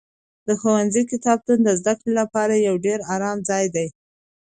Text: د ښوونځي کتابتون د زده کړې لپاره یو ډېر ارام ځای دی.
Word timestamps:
د 0.47 0.49
ښوونځي 0.59 1.03
کتابتون 1.11 1.59
د 1.63 1.69
زده 1.79 1.93
کړې 1.99 2.11
لپاره 2.21 2.53
یو 2.67 2.75
ډېر 2.85 2.99
ارام 3.13 3.37
ځای 3.49 3.65
دی. 3.75 3.87